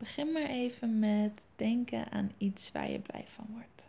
Begin 0.00 0.32
maar 0.32 0.48
even 0.48 0.98
met 0.98 1.40
denken 1.56 2.10
aan 2.10 2.32
iets 2.38 2.72
waar 2.72 2.90
je 2.90 2.98
blij 2.98 3.26
van 3.34 3.46
wordt. 3.50 3.82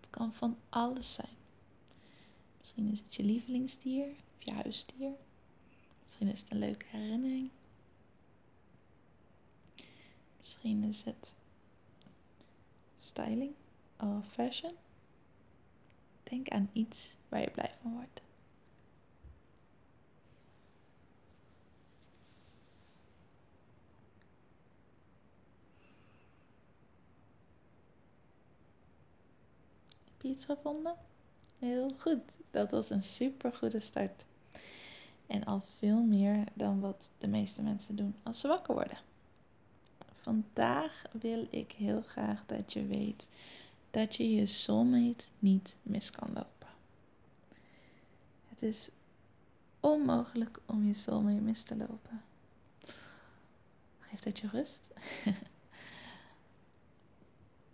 Het 0.00 0.10
kan 0.10 0.32
van 0.32 0.56
alles 0.68 1.14
zijn. 1.14 1.36
Misschien 2.58 2.92
is 2.92 2.98
het 2.98 3.14
je 3.14 3.22
lievelingsdier 3.22 4.06
of 4.06 4.42
je 4.44 4.52
huisdier. 4.52 5.12
Misschien 6.06 6.28
is 6.28 6.40
het 6.40 6.50
een 6.50 6.58
leuke 6.58 6.86
herinnering. 6.88 7.50
Misschien 10.40 10.84
is 10.84 11.02
het 11.02 11.32
styling 12.98 13.52
of 13.96 14.32
fashion. 14.32 14.74
Denk 16.22 16.48
aan 16.48 16.70
iets 16.72 17.10
waar 17.28 17.40
je 17.40 17.50
blij 17.50 17.74
van 17.82 17.92
wordt. 17.92 18.20
Heb 30.22 30.38
je 30.38 30.44
gevonden? 30.44 30.94
Heel 31.58 31.94
goed. 31.98 32.20
Dat 32.50 32.70
was 32.70 32.90
een 32.90 33.02
super 33.02 33.52
goede 33.52 33.80
start. 33.80 34.24
En 35.26 35.44
al 35.44 35.62
veel 35.78 36.02
meer 36.02 36.44
dan 36.54 36.80
wat 36.80 37.08
de 37.18 37.26
meeste 37.26 37.62
mensen 37.62 37.96
doen 37.96 38.14
als 38.22 38.40
ze 38.40 38.48
wakker 38.48 38.74
worden. 38.74 38.98
Vandaag 40.20 41.04
wil 41.12 41.46
ik 41.50 41.72
heel 41.72 42.02
graag 42.02 42.46
dat 42.46 42.72
je 42.72 42.86
weet 42.86 43.24
dat 43.90 44.16
je 44.16 44.34
je 44.34 44.46
soulmate 44.46 45.24
niet 45.38 45.74
mis 45.82 46.10
kan 46.10 46.28
lopen. 46.28 46.68
Het 48.48 48.62
is 48.62 48.88
onmogelijk 49.80 50.58
om 50.66 50.86
je 50.86 50.94
soulmate 50.94 51.40
mis 51.40 51.62
te 51.62 51.76
lopen. 51.76 52.22
Geeft 54.00 54.24
dat 54.24 54.38
je 54.38 54.48
rust? 54.48 54.80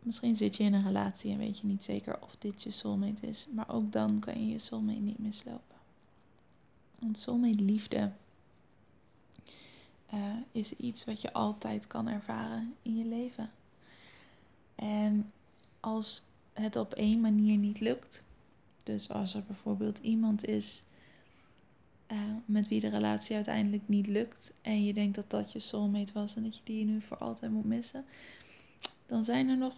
Misschien 0.07 0.37
zit 0.37 0.57
je 0.57 0.63
in 0.63 0.75
een 0.75 0.85
relatie 0.85 1.33
en 1.33 1.39
weet 1.39 1.59
je 1.59 1.67
niet 1.67 1.83
zeker 1.83 2.23
of 2.23 2.37
dit 2.39 2.63
je 2.63 2.71
soulmate 2.71 3.27
is. 3.27 3.47
Maar 3.51 3.69
ook 3.69 3.93
dan 3.93 4.19
kan 4.19 4.47
je 4.47 4.53
je 4.53 4.59
soulmate 4.59 5.01
niet 5.01 5.19
mislopen. 5.19 5.77
Want 6.99 7.19
soulmate 7.19 7.63
liefde 7.63 8.11
uh, 10.15 10.35
is 10.53 10.73
iets 10.73 11.05
wat 11.05 11.21
je 11.21 11.33
altijd 11.33 11.87
kan 11.87 12.09
ervaren 12.09 12.75
in 12.83 12.97
je 12.97 13.05
leven. 13.05 13.51
En 14.75 15.33
als 15.81 16.23
het 16.53 16.77
op 16.77 16.95
één 16.95 17.21
manier 17.21 17.57
niet 17.57 17.81
lukt. 17.81 18.23
Dus 18.83 19.09
als 19.09 19.35
er 19.35 19.43
bijvoorbeeld 19.47 19.99
iemand 20.01 20.45
is 20.45 20.83
uh, 22.13 22.19
met 22.45 22.69
wie 22.69 22.81
de 22.81 22.89
relatie 22.89 23.35
uiteindelijk 23.35 23.89
niet 23.89 24.07
lukt. 24.07 24.51
En 24.63 24.85
je 24.85 24.93
denkt 24.93 25.15
dat 25.15 25.31
dat 25.31 25.53
je 25.53 25.59
soulmate 25.59 26.13
was 26.13 26.37
en 26.37 26.43
dat 26.43 26.57
je 26.57 26.63
die 26.65 26.85
nu 26.85 27.01
voor 27.01 27.19
altijd 27.19 27.53
moet 27.53 27.65
missen. 27.65 28.05
Dan 29.07 29.25
zijn 29.25 29.49
er 29.49 29.57
nog 29.57 29.75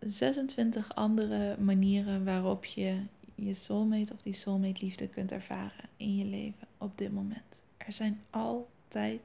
26 0.00 0.94
andere 0.94 1.56
manieren 1.58 2.24
waarop 2.24 2.64
je 2.64 3.00
je 3.34 3.54
soulmate 3.54 4.12
of 4.12 4.22
die 4.22 4.34
soulmate 4.34 4.84
liefde 4.84 5.08
kunt 5.08 5.32
ervaren 5.32 5.88
in 5.96 6.16
je 6.16 6.24
leven 6.24 6.66
op 6.78 6.98
dit 6.98 7.12
moment. 7.12 7.44
Er 7.76 7.92
zijn 7.92 8.20
altijd 8.30 9.20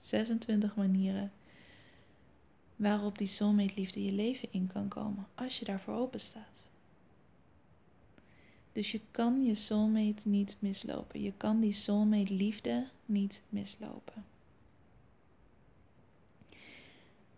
26 0.00 0.74
manieren 0.74 1.32
waarop 2.76 3.18
die 3.18 3.28
soulmate 3.28 3.74
liefde 3.74 4.04
je 4.04 4.12
leven 4.12 4.48
in 4.52 4.70
kan 4.72 4.88
komen 4.88 5.26
als 5.34 5.58
je 5.58 5.64
daarvoor 5.64 5.94
open 5.94 6.20
staat. 6.20 6.60
Dus 8.72 8.90
je 8.90 9.00
kan 9.10 9.44
je 9.44 9.54
soulmate 9.54 10.20
niet 10.22 10.56
mislopen. 10.58 11.22
Je 11.22 11.32
kan 11.36 11.60
die 11.60 11.72
soulmate 11.72 12.32
liefde 12.32 12.86
niet 13.06 13.40
mislopen. 13.48 14.24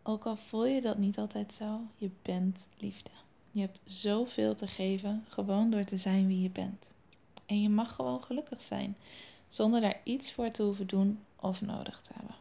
Ook 0.04 0.24
al 0.24 0.36
voel 0.36 0.66
je 0.66 0.80
dat 0.80 0.98
niet 0.98 1.18
altijd 1.18 1.52
zo, 1.52 1.80
je 1.96 2.10
bent 2.22 2.58
liefde. 2.76 3.10
Je 3.50 3.60
hebt 3.60 3.80
zoveel 3.84 4.56
te 4.56 4.66
geven, 4.66 5.24
gewoon 5.28 5.70
door 5.70 5.84
te 5.84 5.96
zijn 5.96 6.26
wie 6.26 6.42
je 6.42 6.50
bent. 6.50 6.84
En 7.46 7.62
je 7.62 7.68
mag 7.68 7.94
gewoon 7.94 8.22
gelukkig 8.22 8.62
zijn, 8.62 8.96
zonder 9.48 9.80
daar 9.80 10.00
iets 10.04 10.32
voor 10.32 10.50
te 10.50 10.62
hoeven 10.62 10.86
doen 10.86 11.18
of 11.36 11.60
nodig 11.60 12.02
te 12.02 12.12
hebben. 12.14 12.34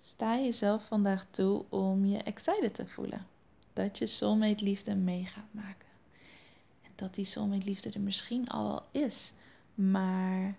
Sta 0.00 0.38
jezelf 0.38 0.86
vandaag 0.86 1.26
toe 1.30 1.64
om 1.68 2.04
je 2.04 2.18
excited 2.18 2.74
te 2.74 2.86
voelen. 2.86 3.26
Dat 3.72 3.98
je 3.98 4.06
soulmate 4.06 4.64
liefde 4.64 4.94
mee 4.94 5.24
gaat 5.24 5.50
maken. 5.50 5.88
En 6.82 6.90
dat 6.94 7.14
die 7.14 7.24
soulmate 7.24 7.64
liefde 7.64 7.90
er 7.90 8.00
misschien 8.00 8.48
al 8.48 8.82
is, 8.90 9.32
maar 9.74 10.56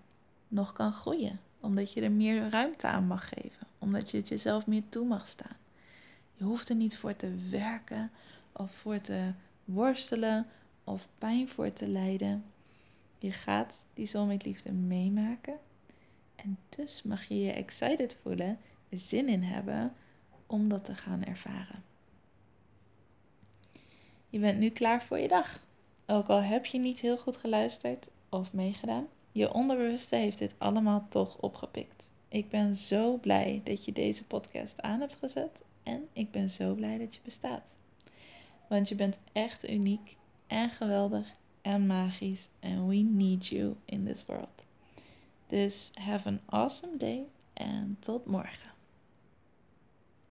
nog 0.48 0.74
kan 0.74 0.94
groeien. 0.94 1.40
Omdat 1.60 1.94
je 1.94 2.02
er 2.02 2.12
meer 2.12 2.50
ruimte 2.50 2.88
aan 2.88 3.08
mag 3.08 3.30
geven. 3.30 3.68
Omdat 3.80 4.12
je 4.12 4.18
het 4.18 4.28
jezelf 4.28 4.68
meer 4.68 4.84
toe 4.90 5.06
mag 5.06 5.28
staan. 5.28 5.56
Je 6.34 6.44
hoeft 6.44 6.70
er 6.70 6.76
niet 6.76 6.98
voor 6.98 7.16
te 7.16 7.50
werken 7.50 8.12
of 8.52 8.72
voor 8.72 9.02
te 9.02 9.32
worstelen 9.66 10.48
of 10.84 11.08
pijn 11.18 11.50
voor 11.50 11.74
te 11.74 11.88
lijden. 11.88 12.44
Je 13.18 13.32
gaat 13.32 13.74
die 13.94 14.08
soulmate 14.08 14.72
meemaken. 14.72 15.58
En 16.36 16.58
dus 16.70 17.04
mag 17.04 17.24
je 17.24 17.40
je 17.40 17.52
excited 17.52 18.18
voelen, 18.22 18.58
er 18.90 19.00
zin 19.00 19.30
in 19.30 19.44
hebben 19.44 19.94
om 20.48 20.70
dat 20.70 20.86
te 20.86 20.96
gaan 20.96 21.24
ervaren. 21.24 21.84
Je 24.30 24.40
bent 24.40 24.60
nu 24.60 24.70
klaar 24.70 25.04
voor 25.04 25.20
je 25.20 25.28
dag. 25.28 25.60
Ook 26.06 26.28
al 26.28 26.42
heb 26.42 26.66
je 26.66 26.80
niet 26.80 27.00
heel 27.00 27.18
goed 27.18 27.38
geluisterd 27.38 28.08
of 28.30 28.54
meegedaan, 28.54 29.08
je 29.32 29.54
onderbewuste 29.54 30.16
heeft 30.16 30.38
dit 30.38 30.54
allemaal 30.58 31.08
toch 31.10 31.38
opgepikt. 31.38 32.08
Ik 32.28 32.50
ben 32.50 32.76
zo 32.76 33.18
blij 33.18 33.62
dat 33.64 33.86
je 33.86 33.92
deze 33.92 34.24
podcast 34.24 34.82
aan 34.82 35.00
hebt 35.00 35.16
gezet 35.20 35.60
en 35.84 36.08
ik 36.14 36.32
ben 36.32 36.50
zo 36.50 36.74
blij 36.74 36.98
dat 36.98 37.16
je 37.16 37.22
bestaat. 37.24 37.64
Want 38.68 38.90
je 38.90 38.96
bent 38.96 39.18
echt 39.32 39.70
uniek 39.70 40.16
en 40.48 40.70
geweldig 40.70 41.28
en 41.62 41.86
magisch. 41.88 42.50
En 42.60 42.88
we 42.88 42.96
need 42.96 43.48
you 43.48 43.76
in 43.86 44.06
this 44.06 44.26
world. 44.26 44.64
Dus 45.48 45.92
have 45.94 46.28
an 46.28 46.40
awesome 46.46 46.98
day 46.98 47.24
en 47.54 47.98
tot 48.00 48.26
morgen. 48.26 48.73